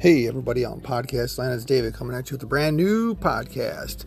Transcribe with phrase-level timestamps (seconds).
[0.00, 4.06] Hey, everybody on podcast land, it's David coming at you with a brand new podcast.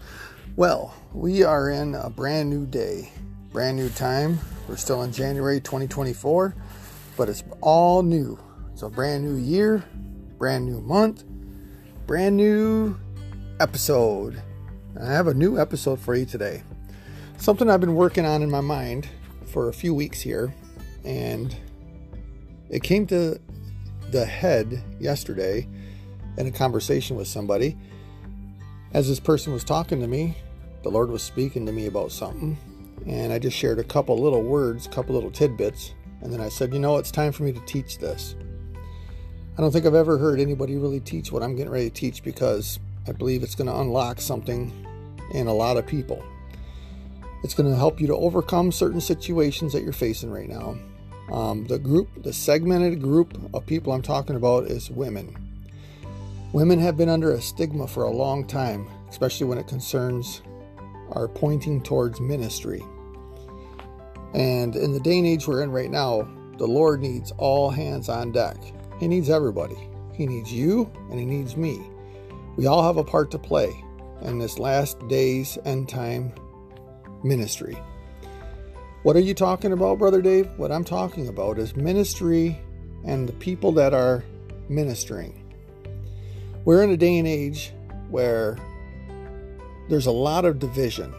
[0.55, 3.11] Well, we are in a brand new day,
[3.51, 4.39] brand new time.
[4.67, 6.55] We're still in January 2024,
[7.15, 8.39] but it's all new.
[8.71, 9.83] It's a brand new year,
[10.39, 11.25] brand new month,
[12.07, 12.97] brand new
[13.59, 14.41] episode.
[14.99, 16.63] I have a new episode for you today.
[17.37, 19.07] Something I've been working on in my mind
[19.45, 20.55] for a few weeks here,
[21.05, 21.55] and
[22.71, 23.39] it came to
[24.09, 25.67] the head yesterday
[26.37, 27.77] in a conversation with somebody.
[28.93, 30.35] As this person was talking to me,
[30.83, 32.57] the Lord was speaking to me about something,
[33.07, 36.49] and I just shared a couple little words, a couple little tidbits, and then I
[36.49, 38.35] said, You know, it's time for me to teach this.
[39.57, 42.23] I don't think I've ever heard anybody really teach what I'm getting ready to teach
[42.23, 44.71] because I believe it's going to unlock something
[45.31, 46.23] in a lot of people.
[47.43, 50.77] It's going to help you to overcome certain situations that you're facing right now.
[51.31, 55.42] Um, the group, the segmented group of people I'm talking about is women.
[56.53, 60.43] Women have been under a stigma for a long time, especially when it concerns
[61.13, 62.85] our pointing towards ministry.
[64.35, 66.27] And in the day and age we're in right now,
[66.59, 68.57] the Lord needs all hands on deck.
[68.99, 69.89] He needs everybody.
[70.13, 71.81] He needs you and He needs me.
[72.55, 73.83] We all have a part to play
[74.21, 76.31] in this last days end time
[77.23, 77.75] ministry.
[79.01, 80.51] What are you talking about, Brother Dave?
[80.57, 82.59] What I'm talking about is ministry
[83.03, 84.23] and the people that are
[84.69, 85.42] ministering.
[86.65, 87.73] We're in a day and age
[88.09, 88.57] where
[89.89, 91.13] there's a lot of division.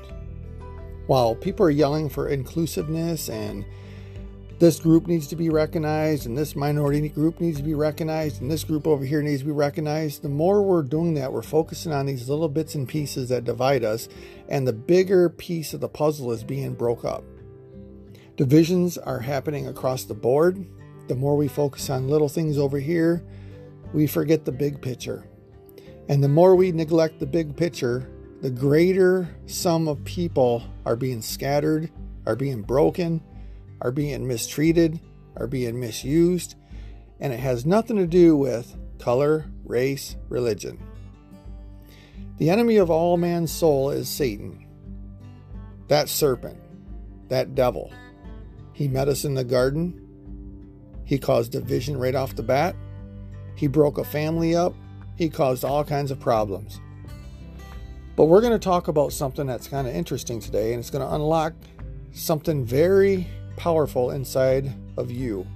[1.06, 3.66] While people are yelling for inclusiveness and
[4.58, 8.50] this group needs to be recognized and this minority group needs to be recognized and
[8.50, 11.92] this group over here needs to be recognized, the more we're doing that, we're focusing
[11.92, 14.08] on these little bits and pieces that divide us,
[14.48, 17.22] and the bigger piece of the puzzle is being broke up.
[18.36, 20.64] Divisions are happening across the board.
[21.08, 23.22] The more we focus on little things over here,
[23.92, 25.26] we forget the big picture.
[26.08, 28.10] And the more we neglect the big picture,
[28.42, 31.90] the greater sum of people are being scattered,
[32.26, 33.22] are being broken,
[33.80, 35.00] are being mistreated,
[35.36, 36.56] are being misused,
[37.20, 40.78] and it has nothing to do with color, race, religion.
[42.36, 44.66] The enemy of all man's soul is Satan,
[45.88, 46.58] that serpent,
[47.28, 47.92] that devil.
[48.72, 50.00] He met us in the garden.
[51.04, 52.74] He caused division right off the bat.
[53.54, 54.74] He broke a family up.
[55.16, 56.80] He caused all kinds of problems.
[58.16, 61.06] But we're going to talk about something that's kind of interesting today, and it's going
[61.06, 61.52] to unlock
[62.12, 63.26] something very
[63.56, 65.46] powerful inside of you.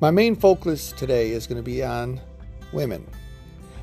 [0.00, 2.20] My main focus today is going to be on
[2.72, 3.06] women.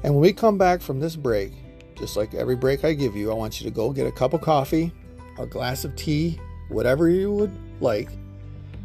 [0.04, 1.54] And when we come back from this break,
[1.98, 4.34] just like every break I give you, I want you to go get a cup
[4.34, 4.94] of coffee,
[5.38, 6.40] a glass of tea,
[6.70, 7.52] whatever you would
[7.82, 8.10] like.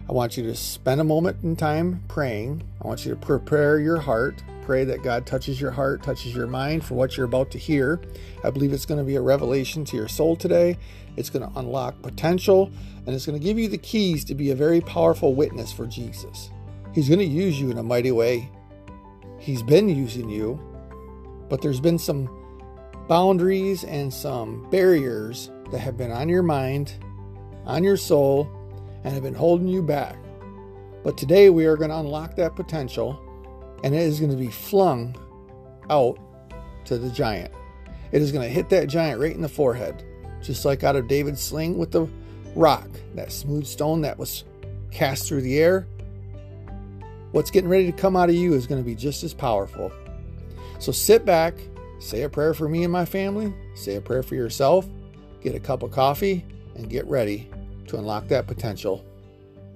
[0.08, 2.62] I want you to spend a moment in time praying.
[2.82, 4.42] I want you to prepare your heart.
[4.64, 8.00] Pray that God touches your heart, touches your mind for what you're about to hear.
[8.42, 10.78] I believe it's going to be a revelation to your soul today.
[11.16, 12.72] It's going to unlock potential
[13.06, 15.86] and it's going to give you the keys to be a very powerful witness for
[15.86, 16.50] Jesus.
[16.94, 18.50] He's going to use you in a mighty way.
[19.38, 20.58] He's been using you,
[21.50, 22.30] but there's been some
[23.06, 26.94] boundaries and some barriers that have been on your mind,
[27.66, 28.48] on your soul,
[29.04, 30.16] and have been holding you back.
[31.02, 33.20] But today we are going to unlock that potential
[33.84, 35.14] and it is going to be flung
[35.90, 36.18] out
[36.86, 37.52] to the giant.
[38.12, 40.02] It is going to hit that giant right in the forehead,
[40.42, 42.08] just like out of David's sling with the
[42.56, 44.44] rock, that smooth stone that was
[44.90, 45.86] cast through the air.
[47.32, 49.92] What's getting ready to come out of you is going to be just as powerful.
[50.78, 51.54] So sit back,
[51.98, 54.88] say a prayer for me and my family, say a prayer for yourself,
[55.42, 56.42] get a cup of coffee,
[56.74, 57.50] and get ready
[57.88, 59.04] to unlock that potential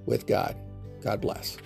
[0.07, 0.55] with God.
[1.03, 1.57] God bless.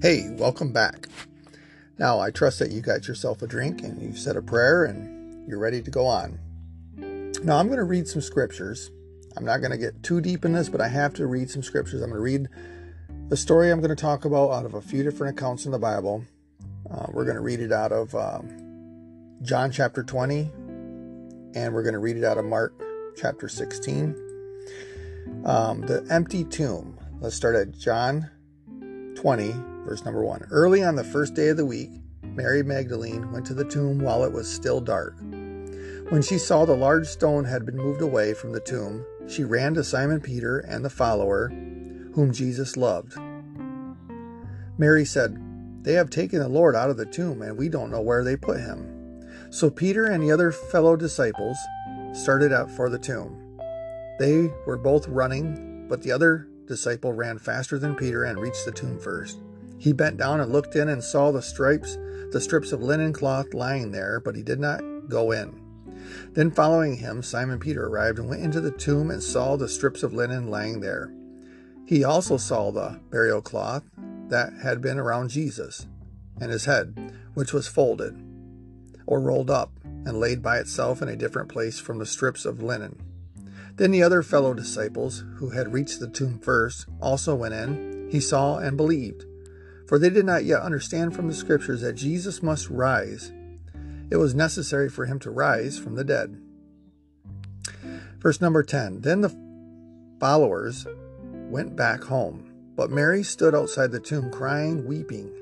[0.00, 1.08] Hey, welcome back.
[1.98, 5.48] Now, I trust that you got yourself a drink and you've said a prayer and
[5.48, 6.38] you're ready to go on.
[7.42, 8.90] Now, I'm going to read some scriptures
[9.38, 11.62] I'm not going to get too deep in this, but I have to read some
[11.62, 12.02] scriptures.
[12.02, 12.48] I'm going to read
[13.28, 15.78] the story I'm going to talk about out of a few different accounts in the
[15.78, 16.24] Bible.
[16.90, 20.50] Uh, we're going to read it out of um, John chapter 20,
[21.54, 22.74] and we're going to read it out of Mark
[23.16, 24.16] chapter 16.
[25.44, 26.98] Um, the empty tomb.
[27.20, 28.28] Let's start at John
[29.14, 29.54] 20,
[29.88, 30.48] verse number 1.
[30.50, 31.90] Early on the first day of the week,
[32.22, 35.16] Mary Magdalene went to the tomb while it was still dark.
[36.10, 39.72] When she saw the large stone had been moved away from the tomb, she ran
[39.74, 43.16] to Simon Peter and the follower whom Jesus loved.
[44.76, 45.38] Mary said,
[45.84, 48.36] They have taken the Lord out of the tomb, and we don't know where they
[48.36, 49.24] put him.
[49.50, 51.56] So Peter and the other fellow disciples
[52.12, 53.58] started out for the tomb.
[54.18, 58.72] They were both running, but the other disciple ran faster than Peter and reached the
[58.72, 59.38] tomb first.
[59.78, 61.96] He bent down and looked in and saw the stripes,
[62.32, 65.60] the strips of linen cloth lying there, but he did not go in.
[66.32, 70.02] Then, following him, Simon Peter arrived and went into the tomb and saw the strips
[70.02, 71.12] of linen lying there.
[71.86, 73.84] He also saw the burial cloth
[74.28, 75.86] that had been around Jesus
[76.40, 78.16] and his head, which was folded
[79.06, 82.62] or rolled up and laid by itself in a different place from the strips of
[82.62, 83.00] linen.
[83.76, 88.08] Then the other fellow disciples, who had reached the tomb first, also went in.
[88.10, 89.24] He saw and believed,
[89.88, 93.32] for they did not yet understand from the Scriptures that Jesus must rise.
[94.10, 96.38] It was necessary for him to rise from the dead.
[98.18, 99.34] Verse number 10 Then the
[100.20, 100.86] followers
[101.22, 105.32] went back home, but Mary stood outside the tomb crying, weeping.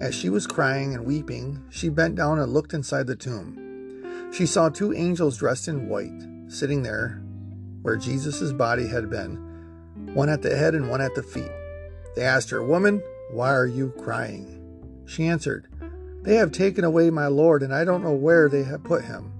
[0.00, 4.30] As she was crying and weeping, she bent down and looked inside the tomb.
[4.32, 7.20] She saw two angels dressed in white sitting there
[7.82, 9.36] where Jesus' body had been,
[10.14, 11.50] one at the head and one at the feet.
[12.14, 15.02] They asked her, Woman, why are you crying?
[15.06, 15.68] She answered,
[16.22, 19.32] They have taken away my Lord, and I don't know where they have put him.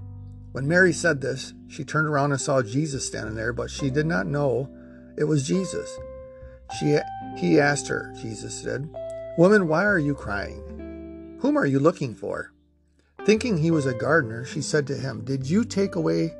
[0.52, 4.06] When Mary said this, she turned around and saw Jesus standing there, but she did
[4.06, 4.68] not know
[5.16, 5.98] it was Jesus.
[6.78, 6.98] She,
[7.36, 8.88] he asked her, Jesus said,
[9.36, 11.38] Woman, why are you crying?
[11.40, 12.52] Whom are you looking for?
[13.24, 16.34] Thinking he was a gardener, she said to him, Did you take away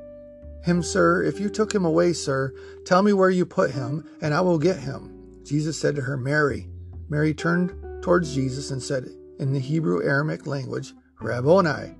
[0.65, 1.23] him, sir?
[1.23, 2.53] If you took him away, sir,
[2.85, 5.43] tell me where you put him, and I will get him.
[5.44, 6.69] Jesus said to her, Mary.
[7.08, 7.72] Mary turned
[8.02, 9.08] towards Jesus and said
[9.38, 11.94] in the Hebrew Aramaic language, Rabboni,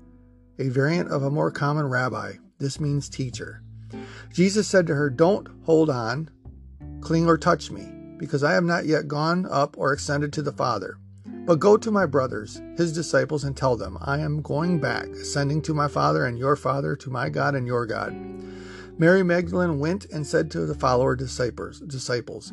[0.59, 2.33] a variant of a more common rabbi.
[2.59, 3.63] This means teacher.
[4.33, 6.29] Jesus said to her, Don't hold on,
[7.01, 10.51] cling, or touch me, because I have not yet gone up or ascended to the
[10.51, 10.97] Father.
[11.25, 15.63] But go to my brothers, his disciples, and tell them, I am going back, ascending
[15.63, 18.13] to my Father and your Father, to my God and your God.
[18.99, 22.51] Mary Magdalene went and said to the follower disciples, disciples,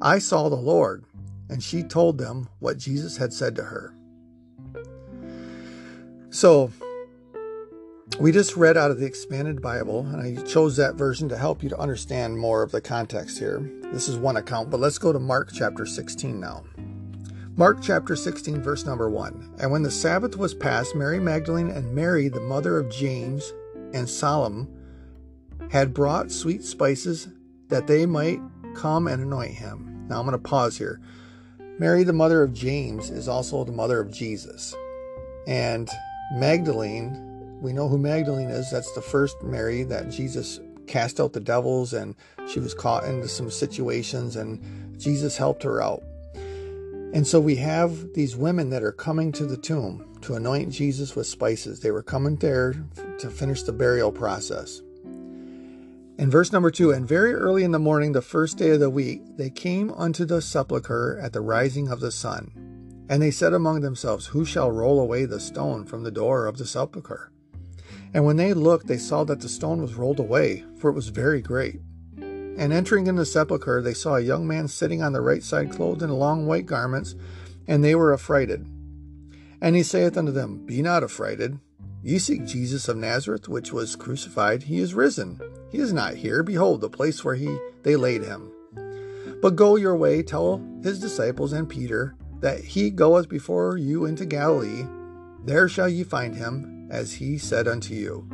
[0.00, 1.04] I saw the Lord,
[1.52, 3.94] and she told them what Jesus had said to her.
[6.30, 6.72] So,
[8.18, 11.62] we just read out of the expanded Bible, and I chose that version to help
[11.62, 13.70] you to understand more of the context here.
[13.92, 16.64] This is one account, but let's go to Mark chapter 16 now.
[17.54, 19.56] Mark chapter 16, verse number 1.
[19.60, 23.52] And when the Sabbath was past, Mary Magdalene and Mary, the mother of James
[23.92, 24.68] and Salome,
[25.70, 27.28] had brought sweet spices
[27.68, 28.40] that they might
[28.74, 30.06] come and anoint him.
[30.08, 30.98] Now I'm going to pause here.
[31.78, 34.74] Mary, the mother of James, is also the mother of Jesus.
[35.46, 35.88] And
[36.34, 38.70] Magdalene, we know who Magdalene is.
[38.70, 42.14] That's the first Mary that Jesus cast out the devils, and
[42.48, 44.60] she was caught into some situations, and
[45.00, 46.02] Jesus helped her out.
[47.14, 51.14] And so we have these women that are coming to the tomb to anoint Jesus
[51.14, 51.80] with spices.
[51.80, 52.74] They were coming there
[53.18, 54.80] to finish the burial process.
[56.22, 58.88] In verse number two, and very early in the morning, the first day of the
[58.88, 62.52] week, they came unto the sepulchre at the rising of the sun.
[63.08, 66.58] And they said among themselves, Who shall roll away the stone from the door of
[66.58, 67.32] the sepulchre?
[68.14, 71.08] And when they looked, they saw that the stone was rolled away, for it was
[71.08, 71.80] very great.
[72.16, 75.72] And entering in the sepulchre, they saw a young man sitting on the right side,
[75.72, 77.16] clothed in long white garments,
[77.66, 78.64] and they were affrighted.
[79.60, 81.58] And he saith unto them, Be not affrighted.
[82.02, 84.64] Ye seek Jesus of Nazareth, which was crucified.
[84.64, 85.40] He is risen.
[85.70, 86.42] He is not here.
[86.42, 88.50] Behold, the place where he they laid him.
[89.40, 94.26] But go your way, tell his disciples and Peter that he goeth before you into
[94.26, 94.84] Galilee.
[95.44, 98.26] There shall ye find him, as he said unto you.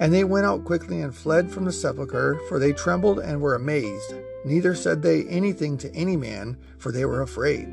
[0.00, 3.54] And they went out quickly and fled from the sepulchre, for they trembled and were
[3.54, 4.14] amazed.
[4.44, 7.68] Neither said they anything to any man, for they were afraid.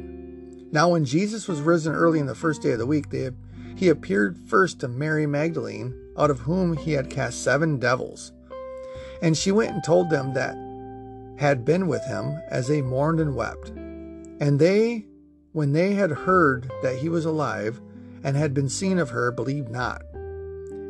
[0.71, 3.29] Now, when Jesus was risen early in the first day of the week, they,
[3.75, 8.31] he appeared first to Mary Magdalene, out of whom he had cast seven devils.
[9.21, 10.55] And she went and told them that
[11.37, 13.69] had been with him, as they mourned and wept.
[13.69, 15.05] And they,
[15.51, 17.81] when they had heard that he was alive,
[18.23, 20.01] and had been seen of her, believed not.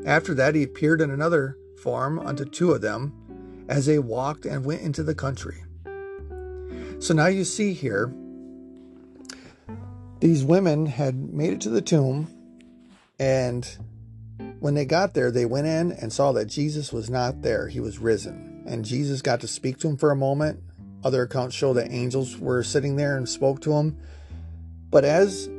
[0.05, 3.13] After that, he appeared in another form unto two of them
[3.67, 5.63] as they walked and went into the country.
[6.99, 8.13] So now you see here,
[10.19, 12.27] these women had made it to the tomb,
[13.19, 13.67] and
[14.59, 17.67] when they got there, they went in and saw that Jesus was not there.
[17.67, 18.63] He was risen.
[18.65, 20.61] And Jesus got to speak to him for a moment.
[21.03, 23.97] Other accounts show that angels were sitting there and spoke to him.
[24.89, 25.49] But as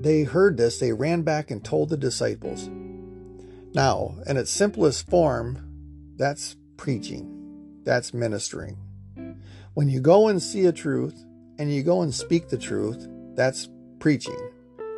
[0.00, 2.68] they heard this, they ran back and told the disciples.
[3.74, 8.78] Now, in its simplest form, that's preaching, that's ministering.
[9.74, 11.22] When you go and see a truth
[11.58, 14.38] and you go and speak the truth, that's preaching.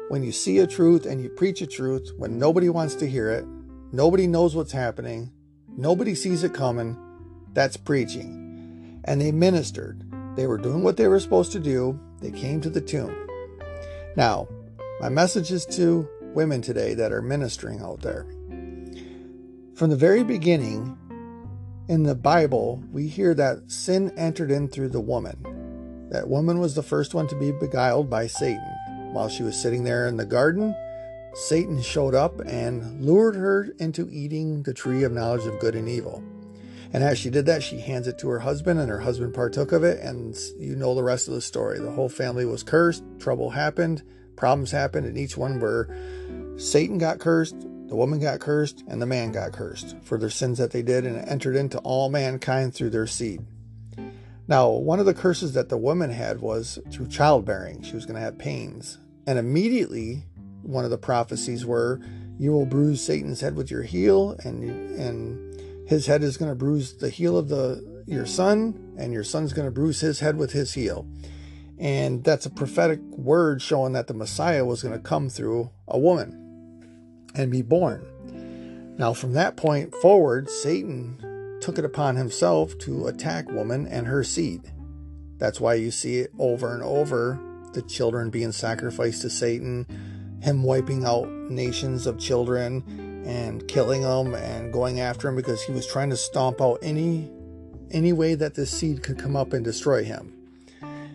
[0.09, 3.31] When you see a truth and you preach a truth when nobody wants to hear
[3.31, 3.45] it,
[3.93, 5.31] nobody knows what's happening,
[5.77, 6.97] nobody sees it coming,
[7.53, 9.03] that's preaching.
[9.05, 10.05] And they ministered.
[10.37, 11.99] They were doing what they were supposed to do.
[12.21, 13.15] They came to the tomb.
[14.17, 14.49] Now,
[15.01, 18.27] my message is to women today that are ministering out there.
[19.75, 20.97] From the very beginning,
[21.89, 26.09] in the Bible, we hear that sin entered in through the woman.
[26.11, 28.78] That woman was the first one to be beguiled by Satan.
[29.13, 30.75] While she was sitting there in the garden,
[31.35, 35.89] Satan showed up and lured her into eating the tree of knowledge of good and
[35.89, 36.23] evil.
[36.93, 39.73] And as she did that, she hands it to her husband, and her husband partook
[39.73, 40.01] of it.
[40.01, 41.79] And you know the rest of the story.
[41.79, 44.03] The whole family was cursed, trouble happened,
[44.37, 45.89] problems happened, and each one where
[46.57, 50.59] Satan got cursed, the woman got cursed, and the man got cursed for their sins
[50.59, 53.45] that they did, and it entered into all mankind through their seed.
[54.49, 57.83] Now, one of the curses that the woman had was through childbearing.
[57.83, 58.99] She was going to have pains.
[59.27, 60.25] And immediately,
[60.63, 62.01] one of the prophecies were,
[62.39, 64.65] You will bruise Satan's head with your heel, and,
[64.99, 69.23] and his head is going to bruise the heel of the your son, and your
[69.23, 71.07] son's going to bruise his head with his heel.
[71.79, 75.99] And that's a prophetic word showing that the Messiah was going to come through a
[75.99, 78.97] woman and be born.
[78.99, 81.23] Now, from that point forward, Satan
[81.69, 84.73] took it upon himself to attack woman and her seed.
[85.37, 87.39] That's why you see it over and over
[87.75, 89.85] the children being sacrificed to Satan,
[90.41, 95.73] him wiping out nations of children and killing them and going after him because he
[95.73, 97.31] was trying to stomp out any
[97.91, 100.33] any way that this seed could come up and destroy him.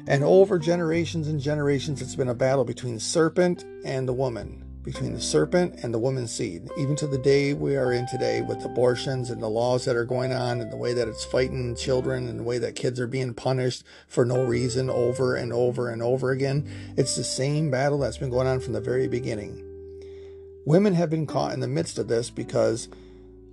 [0.06, 5.14] And over generations and generations, it's been a battle between serpent and the woman between
[5.14, 8.66] the serpent and the woman's seed, even to the day we are in today with
[8.66, 12.28] abortions and the laws that are going on and the way that it's fighting children
[12.28, 16.04] and the way that kids are being punished for no reason over and over and
[16.04, 16.68] over again.
[16.98, 19.64] It's the same battle that's been going on from the very beginning.
[20.66, 22.90] Women have been caught in the midst of this because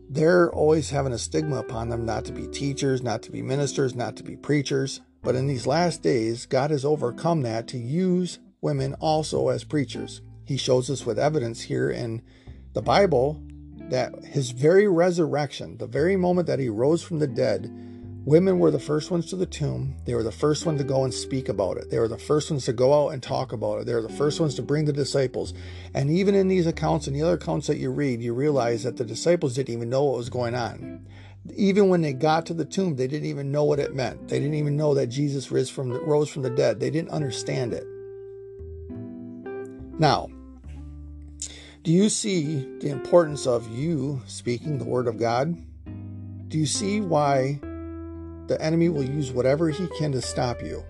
[0.09, 3.95] they're always having a stigma upon them not to be teachers, not to be ministers,
[3.95, 5.01] not to be preachers.
[5.23, 10.23] But in these last days, God has overcome that to use women also as preachers
[10.51, 12.21] he shows us with evidence here in
[12.73, 13.41] the Bible
[13.89, 17.71] that his very resurrection, the very moment that he rose from the dead,
[18.25, 19.95] women were the first ones to the tomb.
[20.07, 21.89] They were the first ones to go and speak about it.
[21.89, 23.87] They were the first ones to go out and talk about it.
[23.87, 25.55] They were the first ones to bring the disciples.
[25.95, 28.97] And even in these accounts and the other accounts that you read, you realize that
[28.97, 31.07] the disciples didn't even know what was going on.
[31.55, 34.27] Even when they got to the tomb, they didn't even know what it meant.
[34.27, 36.81] They didn't even know that Jesus rose from the, rose from the dead.
[36.81, 37.87] They didn't understand it.
[40.01, 40.29] Now,
[41.83, 45.57] do you see the importance of you speaking the word of God?
[46.49, 47.59] Do you see why
[48.49, 50.85] the enemy will use whatever he can to stop you?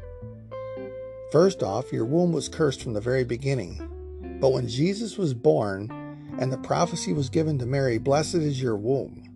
[1.30, 4.38] First off, your womb was cursed from the very beginning.
[4.40, 5.92] But when Jesus was born
[6.40, 9.28] and the prophecy was given to Mary, blessed is your womb.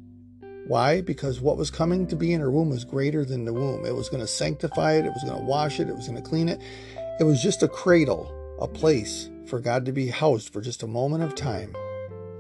[0.67, 1.03] Why?
[1.03, 3.87] Because what was coming to be in her womb was greater than the womb.
[3.87, 6.21] It was going to sanctify it, it was going to wash it, it was going
[6.21, 6.61] to clean it.
[7.21, 10.87] It was just a cradle, a place for God to be housed for just a
[10.87, 11.75] moment of time.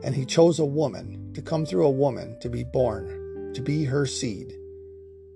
[0.02, 3.84] And He chose a woman to come through a woman to be born, to be
[3.84, 4.54] her seed.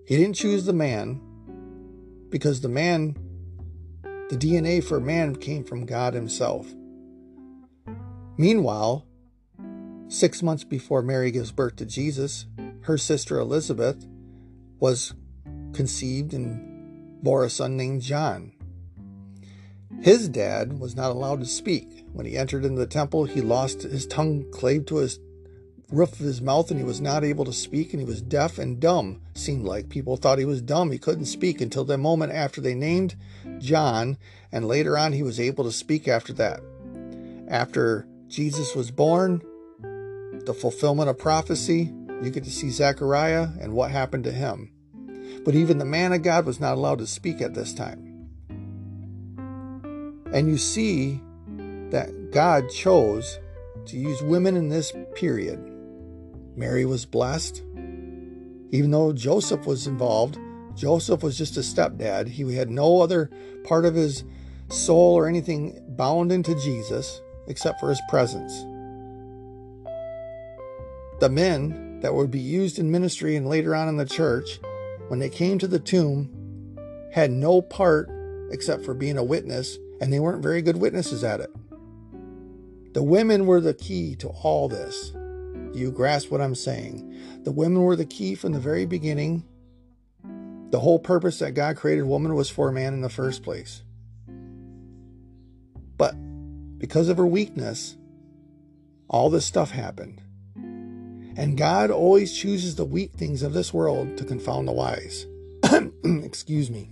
[0.06, 1.20] He didn't choose the man
[2.30, 3.16] because the man,
[4.30, 6.66] the DNA for man came from God Himself.
[8.36, 9.06] Meanwhile,
[10.08, 12.46] six months before Mary gives birth to Jesus,
[12.82, 14.06] her sister Elizabeth
[14.80, 15.14] was
[15.72, 18.52] conceived and bore a son named John.
[20.00, 22.04] His dad was not allowed to speak.
[22.12, 25.18] When he entered into the temple, he lost his tongue, clave to his
[25.90, 28.58] roof of his mouth, and he was not able to speak, and he was deaf
[28.58, 29.20] and dumb.
[29.34, 30.92] Seemed like people thought he was dumb.
[30.92, 33.16] He couldn't speak until the moment after they named
[33.58, 34.18] John,
[34.52, 36.60] and later on he was able to speak after that.
[37.48, 39.42] After Jesus was born,
[39.80, 44.70] the fulfillment of prophecy, you get to see Zechariah and what happened to him.
[45.44, 48.07] But even the man of God was not allowed to speak at this time.
[50.32, 51.20] And you see
[51.90, 53.38] that God chose
[53.86, 55.58] to use women in this period.
[56.56, 57.62] Mary was blessed.
[58.70, 60.38] Even though Joseph was involved,
[60.74, 62.28] Joseph was just a stepdad.
[62.28, 63.30] He had no other
[63.64, 64.24] part of his
[64.68, 68.52] soul or anything bound into Jesus except for his presence.
[71.20, 74.60] The men that would be used in ministry and later on in the church,
[75.08, 76.30] when they came to the tomb,
[77.12, 78.10] had no part
[78.50, 81.50] except for being a witness and they weren't very good witnesses at it.
[82.94, 85.10] The women were the key to all this.
[85.10, 87.42] Do you grasp what I'm saying?
[87.44, 89.44] The women were the key from the very beginning.
[90.70, 93.82] The whole purpose that God created woman was for man in the first place.
[95.96, 96.14] But
[96.78, 97.96] because of her weakness,
[99.08, 100.22] all this stuff happened.
[100.56, 105.26] And God always chooses the weak things of this world to confound the wise.
[106.04, 106.90] Excuse me.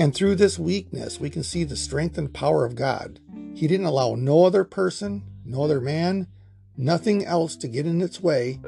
[0.00, 3.20] And through this weakness, we can see the strength and power of God.
[3.54, 6.26] He didn't allow no other person, no other man,
[6.74, 8.60] nothing else to get in its way,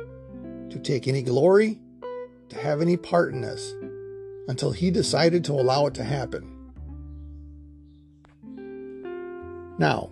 [0.68, 1.80] to take any glory,
[2.50, 3.72] to have any part in this,
[4.46, 6.54] until He decided to allow it to happen.
[9.78, 10.10] Now,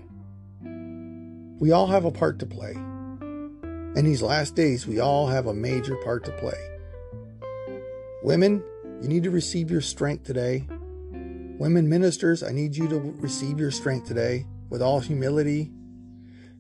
[1.59, 2.73] we all have a part to play.
[2.73, 6.57] In these last days, we all have a major part to play.
[8.23, 8.65] Women,
[9.03, 10.65] you need to receive your strength today.
[11.61, 15.71] Women ministers, I need you to receive your strength today with all humility.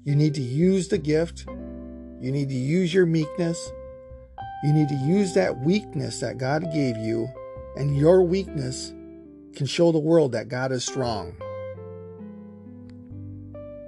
[0.04, 1.46] You need to use the gift.
[1.48, 3.72] You need to use your meekness.
[4.62, 7.26] You need to use that weakness that God gave you,
[7.76, 8.92] and your weakness
[9.54, 11.34] can show the world that God is strong.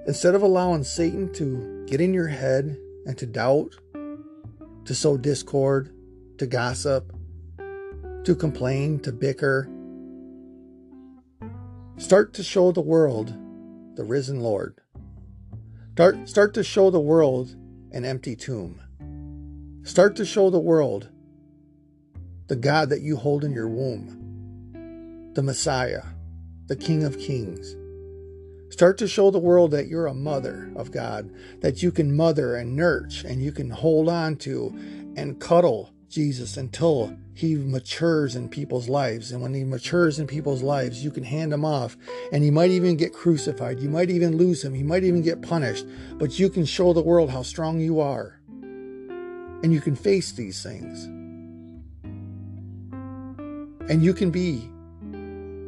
[0.06, 3.76] Instead of allowing Satan to get in your head and to doubt,
[4.86, 5.94] to sow discord,
[6.38, 7.12] to gossip,
[8.24, 9.68] to complain, to bicker,
[11.98, 13.34] start to show the world
[13.96, 14.80] the risen Lord.
[15.92, 17.54] Start, start to show the world
[17.92, 18.80] an empty tomb.
[19.84, 21.08] Start to show the world
[22.48, 26.02] the God that you hold in your womb, the Messiah,
[26.66, 27.76] the King of Kings
[28.72, 31.30] Start to show the world that you're a mother of God,
[31.60, 34.74] that you can mother and nurture and you can hold on to
[35.14, 39.32] and cuddle Jesus until he matures in people's lives.
[39.32, 41.96] And when he matures in people's lives, you can hand him off
[42.32, 43.80] and he might even get crucified.
[43.80, 44.74] You might even lose him.
[44.74, 45.86] He might even get punished,
[46.18, 48.38] but you can show the world how strong you are.
[48.50, 51.04] And you can face these things.
[53.90, 54.58] And you can be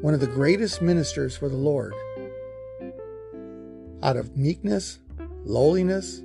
[0.03, 1.95] one of the greatest ministers for the Lord
[4.03, 4.99] out of meekness,
[5.45, 6.19] lowliness,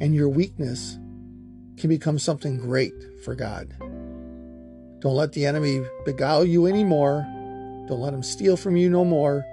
[0.00, 0.98] and your weakness
[1.78, 3.74] can become something great for God.
[5.00, 7.26] Don't let the enemy beguile you anymore.
[7.88, 9.44] Don't let him steal from you no more.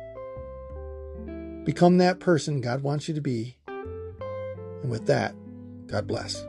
[1.63, 3.57] Become that person God wants you to be.
[3.67, 5.35] And with that,
[5.87, 6.45] God bless.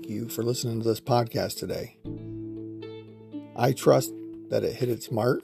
[0.00, 1.98] Thank you for listening to this podcast today.
[3.54, 4.10] I trust
[4.48, 5.42] that it hit its mark,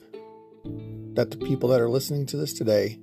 [1.12, 2.98] that the people that are listening to this today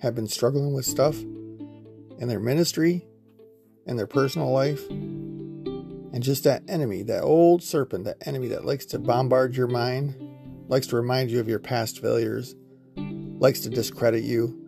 [0.00, 3.06] have been struggling with stuff in their ministry,
[3.86, 8.86] in their personal life, and just that enemy, that old serpent, that enemy that likes
[8.86, 10.16] to bombard your mind,
[10.66, 12.56] likes to remind you of your past failures,
[12.96, 14.60] likes to discredit you,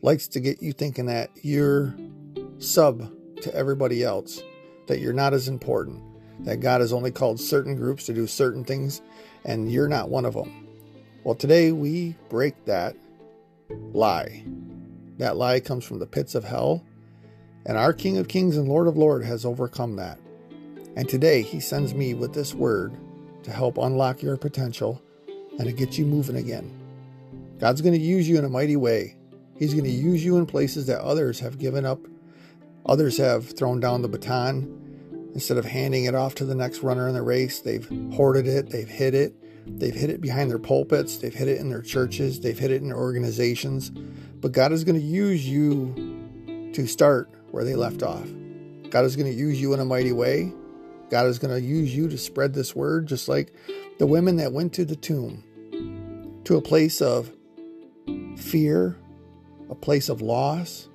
[0.00, 1.92] likes to get you thinking that you're
[2.58, 3.10] sub
[3.42, 4.40] to everybody else,
[4.86, 6.02] that you're not as important,
[6.40, 9.02] that God has only called certain groups to do certain things,
[9.44, 10.66] and you're not one of them.
[11.24, 12.96] Well, today we break that
[13.92, 14.44] lie.
[15.18, 16.84] That lie comes from the pits of hell,
[17.66, 20.18] and our King of Kings and Lord of Lords has overcome that.
[20.96, 22.96] And today he sends me with this word
[23.42, 25.00] to help unlock your potential
[25.58, 26.70] and to get you moving again.
[27.58, 29.16] God's going to use you in a mighty way.
[29.58, 32.00] He's going to use you in places that others have given up
[32.86, 34.80] Others have thrown down the baton.
[35.34, 38.70] Instead of handing it off to the next runner in the race, they've hoarded it,
[38.70, 39.34] they've hid it,
[39.66, 42.82] they've hid it behind their pulpits, they've hid it in their churches, they've hid it
[42.82, 43.90] in their organizations.
[43.90, 48.28] But God is going to use you to start where they left off.
[48.90, 50.52] God is going to use you in a mighty way.
[51.10, 53.52] God is going to use you to spread this word, just like
[53.98, 55.42] the women that went to the tomb,
[56.44, 57.32] to a place of
[58.36, 58.96] fear,
[59.68, 60.88] a place of loss,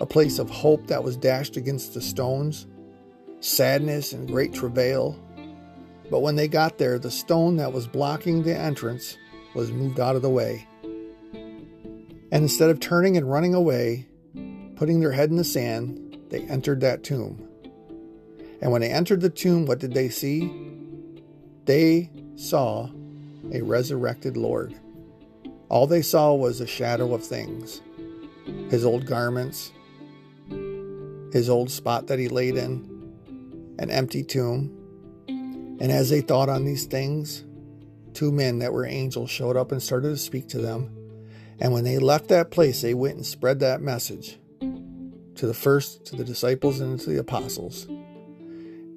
[0.00, 2.66] a place of hope that was dashed against the stones,
[3.40, 5.18] sadness and great travail.
[6.10, 9.16] But when they got there, the stone that was blocking the entrance
[9.54, 10.66] was moved out of the way.
[12.30, 14.06] And instead of turning and running away,
[14.76, 17.48] putting their head in the sand, they entered that tomb.
[18.60, 20.52] And when they entered the tomb, what did they see?
[21.64, 22.90] They saw
[23.52, 24.78] a resurrected Lord.
[25.68, 27.82] All they saw was a shadow of things
[28.70, 29.72] his old garments,
[31.32, 33.14] his old spot that he laid in,
[33.78, 34.74] an empty tomb.
[35.80, 37.44] And as they thought on these things,
[38.14, 40.94] two men that were angels showed up and started to speak to them.
[41.60, 46.04] And when they left that place, they went and spread that message to the first,
[46.06, 47.86] to the disciples, and to the apostles.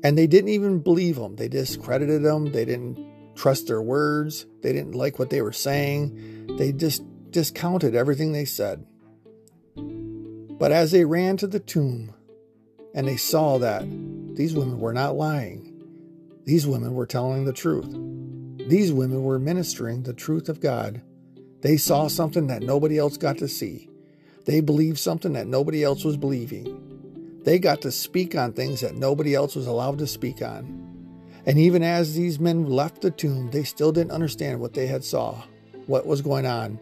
[0.04, 1.36] And they didn't even believe them.
[1.36, 2.52] They discredited them.
[2.52, 2.98] They didn't
[3.36, 4.48] trust their words.
[4.62, 6.56] They didn't like what they were saying.
[6.58, 8.86] They just discounted everything they said.
[9.76, 12.14] But as they ran to the tomb
[12.94, 13.84] and they saw that
[14.36, 15.68] these women were not lying,
[16.46, 17.90] these women were telling the truth.
[18.68, 21.02] These women were ministering the truth of God.
[21.62, 23.90] They saw something that nobody else got to see.
[24.46, 27.42] They believed something that nobody else was believing.
[27.44, 30.82] They got to speak on things that nobody else was allowed to speak on.
[31.46, 35.04] And even as these men left the tomb, they still didn't understand what they had
[35.04, 35.44] saw,
[35.88, 36.80] what was going on.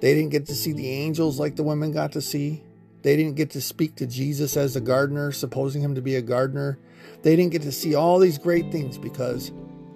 [0.00, 2.62] They didn't get to see the angels like the women got to see.
[3.02, 6.22] They didn't get to speak to Jesus as a gardener, supposing him to be a
[6.22, 6.78] gardener.
[7.22, 9.52] They didn't get to see all these great things because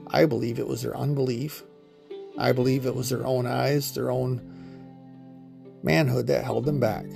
[0.09, 1.65] I believe it was their unbelief.
[2.39, 4.41] I believe it was their own eyes, their own
[5.83, 7.07] manhood that held them back.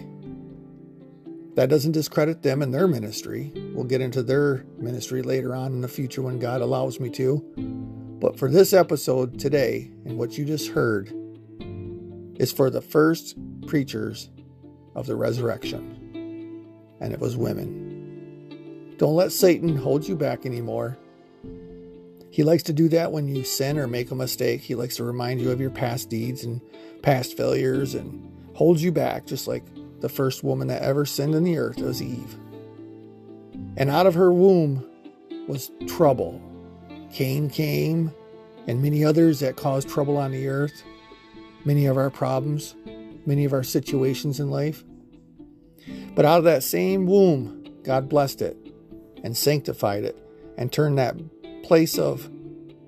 [1.54, 3.50] That doesn't discredit them and their ministry.
[3.74, 7.42] We'll get into their ministry later on in the future when God allows me to.
[8.20, 11.12] But for this episode today, and what you just heard,
[12.38, 14.30] is for the first preachers
[14.98, 16.66] of the resurrection.
[17.00, 18.94] And it was women.
[18.98, 20.98] Don't let Satan hold you back anymore.
[22.30, 24.60] He likes to do that when you sin or make a mistake.
[24.60, 26.60] He likes to remind you of your past deeds and
[27.02, 29.64] past failures and hold you back, just like
[30.00, 32.36] the first woman that ever sinned in the earth was Eve.
[33.76, 34.84] And out of her womb
[35.46, 36.42] was trouble.
[37.12, 38.12] Cain came,
[38.66, 40.82] and many others that caused trouble on the earth,
[41.64, 42.74] many of our problems,
[43.26, 44.84] many of our situations in life.
[46.18, 48.56] But out of that same womb, God blessed it
[49.22, 50.18] and sanctified it
[50.56, 51.14] and turned that
[51.62, 52.28] place of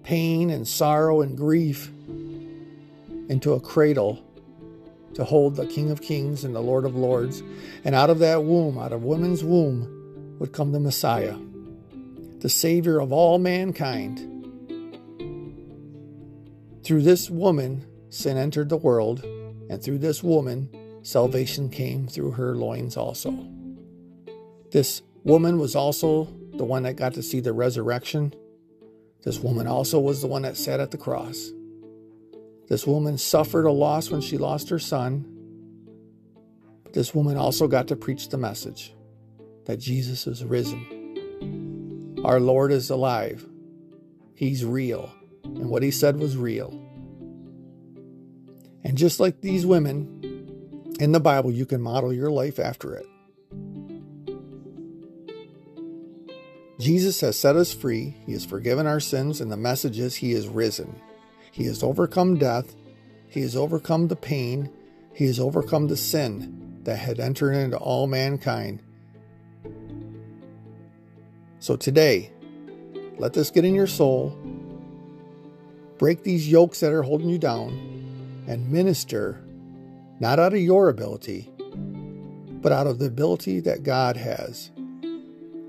[0.02, 1.92] pain and sorrow and grief
[3.28, 4.24] into a cradle
[5.14, 7.40] to hold the King of Kings and the Lord of Lords.
[7.84, 11.36] And out of that womb, out of woman's womb, would come the Messiah,
[12.40, 14.18] the Savior of all mankind.
[16.82, 20.68] Through this woman, sin entered the world, and through this woman,
[21.02, 23.46] salvation came through her loins also.
[24.70, 28.34] This woman was also the one that got to see the resurrection.
[29.22, 31.50] This woman also was the one that sat at the cross.
[32.68, 35.26] This woman suffered a loss when she lost her son.
[36.92, 38.94] This woman also got to preach the message
[39.66, 42.16] that Jesus is risen.
[42.24, 43.46] Our Lord is alive.
[44.34, 45.12] He's real.
[45.44, 46.70] And what he said was real.
[48.84, 50.20] And just like these women
[51.00, 53.06] in the Bible, you can model your life after it.
[56.78, 58.16] Jesus has set us free.
[58.26, 61.00] He has forgiven our sins, and the message is He is risen.
[61.52, 62.74] He has overcome death.
[63.28, 64.70] He has overcome the pain.
[65.14, 68.82] He has overcome the sin that had entered into all mankind.
[71.60, 72.30] So today,
[73.18, 74.38] let this get in your soul.
[75.96, 79.42] Break these yokes that are holding you down and minister
[80.20, 81.50] not out of your ability,
[82.60, 84.70] but out of the ability that God has.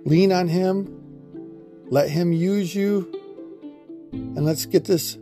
[0.06, 3.18] Lean on Him, let Him use you,
[4.12, 5.18] and let's get this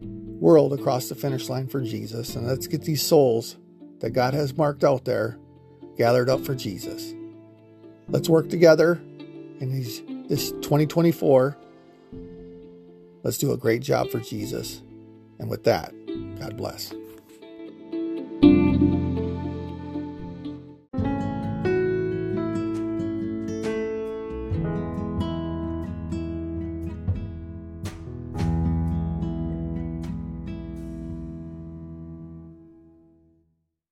[0.00, 2.34] world across the finish line for Jesus.
[2.36, 3.56] And let's get these souls
[4.00, 5.38] that God has marked out there
[5.96, 7.14] gathered up for Jesus.
[8.08, 9.00] Let's work together
[9.60, 11.56] in these, this 2024.
[13.22, 14.82] Let's do a great job for Jesus.
[15.38, 15.94] And with that,
[16.38, 16.92] God bless.